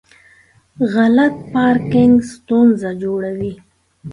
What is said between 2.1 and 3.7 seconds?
ستونزه جوړوي.